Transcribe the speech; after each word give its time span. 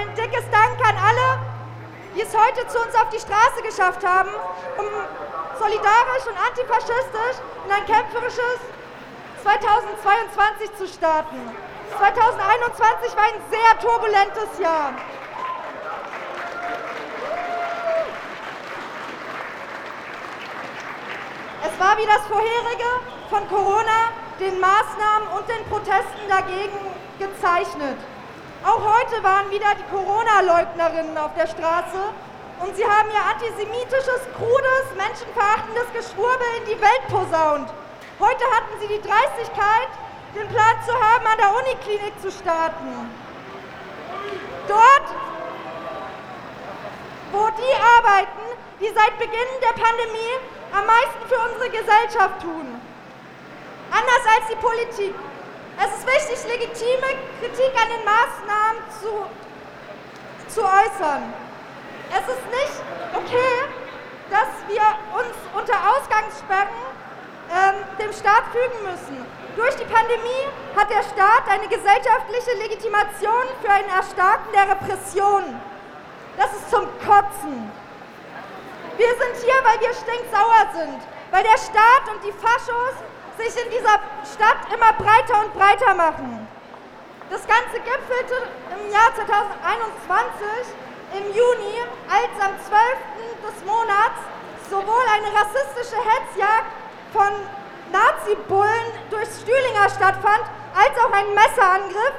nochmal 0.00 0.08
ein 0.08 0.14
dickes 0.14 0.44
Dank 0.50 0.78
an 0.86 0.96
alle, 0.96 1.38
die 2.14 2.22
es 2.22 2.34
heute 2.36 2.66
zu 2.68 2.78
uns 2.78 2.94
auf 2.94 3.08
die 3.10 3.18
Straße 3.18 3.62
geschafft 3.62 4.04
haben, 4.04 4.30
um 4.78 4.86
solidarisch 5.58 6.26
und 6.26 6.36
antifaschistisch 6.36 7.42
in 7.66 7.72
ein 7.72 7.86
kämpferisches 7.86 8.60
2022 9.42 10.76
zu 10.76 10.86
starten. 10.88 11.36
2021 11.98 13.16
war 13.16 13.24
ein 13.24 13.40
sehr 13.50 13.78
turbulentes 13.80 14.58
Jahr. 14.58 14.94
Es 21.62 21.78
war 21.78 21.96
wie 21.98 22.06
das 22.06 22.26
vorherige 22.26 22.90
von 23.28 23.48
Corona, 23.48 24.12
den 24.38 24.58
Maßnahmen 24.60 25.28
und 25.36 25.48
den 25.48 25.64
Protesten 25.68 26.28
dagegen 26.28 26.78
gezeichnet. 27.18 27.98
Auch 28.64 28.80
heute 28.84 29.22
waren 29.24 29.50
wieder 29.50 29.74
die 29.74 29.88
Corona-Leugnerinnen 29.88 31.16
auf 31.16 31.32
der 31.34 31.46
Straße 31.46 32.12
und 32.60 32.76
sie 32.76 32.84
haben 32.84 33.08
ihr 33.08 33.24
antisemitisches, 33.24 34.20
krudes, 34.36 34.84
menschenverachtendes 34.96 35.88
Geschwurbel 35.94 36.46
in 36.58 36.64
die 36.66 36.80
Welt 36.80 37.04
posaunt. 37.08 37.72
Heute 38.20 38.44
hatten 38.52 38.76
sie 38.80 38.88
die 38.88 39.00
Dreistigkeit, 39.00 39.88
den 40.36 40.46
Plan 40.48 40.76
zu 40.84 40.92
haben, 40.92 41.26
an 41.26 41.38
der 41.38 41.56
Uniklinik 41.56 42.12
zu 42.20 42.30
starten. 42.30 43.08
Dort, 44.68 45.08
wo 47.32 47.48
die 47.56 47.74
arbeiten, 47.80 48.44
die 48.78 48.92
seit 48.92 49.18
Beginn 49.18 49.50
der 49.62 49.72
Pandemie 49.72 50.36
am 50.76 50.84
meisten 50.84 51.24
für 51.28 51.40
unsere 51.48 51.70
Gesellschaft 51.70 52.42
tun. 52.42 52.78
Anders 53.90 54.24
als 54.36 54.48
die 54.52 54.56
Politik. 54.56 55.14
Es 55.80 55.88
ist 55.96 56.06
wichtig, 56.06 56.44
legitime 56.44 57.08
Kritik 57.40 57.72
an 57.80 57.88
den 57.88 58.04
Maßnahmen 58.04 58.82
zu, 59.00 59.24
zu 60.52 60.60
äußern. 60.60 61.32
Es 62.12 62.28
ist 62.28 62.44
nicht 62.52 62.76
okay, 63.16 63.64
dass 64.28 64.50
wir 64.68 64.84
uns 65.16 65.32
unter 65.56 65.72
Ausgangssperren 65.88 66.68
ähm, 67.48 67.76
dem 67.98 68.12
Staat 68.12 68.44
fügen 68.52 68.92
müssen. 68.92 69.24
Durch 69.56 69.74
die 69.76 69.88
Pandemie 69.88 70.44
hat 70.76 70.90
der 70.90 71.02
Staat 71.02 71.48
eine 71.48 71.66
gesellschaftliche 71.66 72.60
Legitimation 72.60 73.48
für 73.62 73.70
ein 73.72 73.88
Erstarken 73.88 74.52
der 74.52 74.76
Repression. 74.76 75.58
Das 76.36 76.52
ist 76.52 76.68
zum 76.68 76.84
Kotzen. 77.00 77.72
Wir 78.98 79.12
sind 79.16 79.34
hier, 79.42 79.56
weil 79.64 79.80
wir 79.80 79.94
stinksauer 79.96 80.62
sind, 80.76 81.00
weil 81.30 81.42
der 81.42 81.56
Staat 81.56 82.04
und 82.12 82.20
die 82.22 82.36
Faschos 82.36 83.00
sich 83.40 83.64
in 83.64 83.70
dieser 83.70 83.96
Stadt 84.28 84.60
immer 84.72 84.92
breiter 84.94 85.40
und 85.40 85.54
breiter 85.54 85.94
machen. 85.94 86.46
Das 87.30 87.46
Ganze 87.46 87.80
gipfelte 87.80 88.36
im 88.74 88.92
Jahr 88.92 89.14
2021 89.14 90.76
im 91.16 91.26
Juni, 91.34 91.76
als 92.10 92.32
am 92.38 92.54
12. 92.58 92.80
des 93.46 93.64
Monats 93.64 94.20
sowohl 94.68 95.06
eine 95.14 95.30
rassistische 95.34 95.96
Hetzjagd 95.96 96.70
von 97.12 97.32
Nazi-Bullen 97.92 98.86
durchs 99.10 99.40
Stühlinger 99.40 99.88
stattfand, 99.90 100.44
als 100.74 100.94
auch 101.02 101.12
ein 101.12 101.34
Messerangriff 101.34 102.14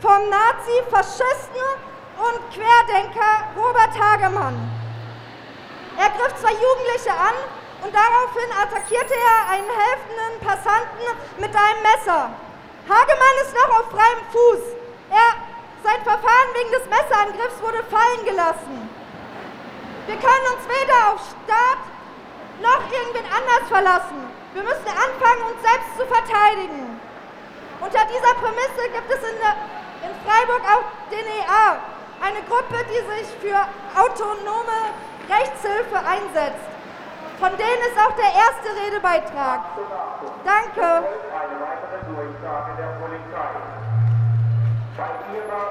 vom 0.00 0.28
Nazi-Faschisten 0.30 1.66
und 2.18 2.38
Querdenker 2.54 3.50
Robert 3.56 3.94
Hagemann. 3.98 4.56
Er 5.98 6.10
griff 6.10 6.34
zwei 6.36 6.52
Jugendliche 6.52 7.10
an 7.10 7.34
und 7.82 7.94
daraufhin 7.94 8.50
attackierte 8.52 9.14
er 9.14 9.52
einen 9.52 9.68
helfenden 9.68 10.25
Passanten 10.66 11.06
mit 11.38 11.54
einem 11.54 11.82
Messer. 11.82 12.30
Hagemann 12.90 13.36
ist 13.42 13.54
noch 13.54 13.78
auf 13.78 13.90
freiem 13.90 14.20
Fuß. 14.32 14.62
Er, 15.10 15.30
sein 15.84 16.02
Verfahren 16.02 16.50
wegen 16.54 16.72
des 16.72 16.86
Messerangriffs 16.90 17.62
wurde 17.62 17.84
fallen 17.86 18.24
gelassen. 18.24 18.90
Wir 20.06 20.16
können 20.16 20.46
uns 20.54 20.66
weder 20.66 21.14
auf 21.14 21.20
Staat 21.22 21.82
noch 22.58 22.82
irgendwen 22.90 23.26
anders 23.30 23.68
verlassen. 23.68 24.26
Wir 24.54 24.62
müssen 24.62 24.90
anfangen, 24.90 25.54
uns 25.54 25.62
selbst 25.62 25.90
zu 25.98 26.06
verteidigen. 26.06 26.98
Unter 27.80 28.02
dieser 28.06 28.34
Prämisse 28.34 28.90
gibt 28.90 29.10
es 29.10 29.22
in, 29.22 29.38
der, 29.38 29.54
in 30.02 30.14
Freiburg 30.26 30.62
auch 30.66 30.86
den 31.10 31.26
EA, 31.26 31.78
eine 32.22 32.42
Gruppe, 32.48 32.82
die 32.90 33.02
sich 33.14 33.28
für 33.38 33.60
autonome 33.94 34.90
Rechtshilfe 35.28 35.98
einsetzt. 35.98 36.75
Von 37.38 37.50
denen 37.50 37.82
ist 37.84 37.98
auch 38.00 38.16
der 38.16 38.32
erste 38.32 38.68
Redebeitrag. 38.80 39.60
Danke. 40.44 40.80
Eine 40.80 41.56
weitere 41.60 41.98
Durchsage 42.08 42.72
der 42.80 42.96
Polizei. 42.96 43.52
Bei 44.96 45.10
ihrer 45.36 45.66